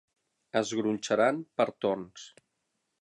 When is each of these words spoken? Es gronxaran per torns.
Es 0.61 0.71
gronxaran 0.79 1.43
per 1.61 1.67
torns. 1.85 2.25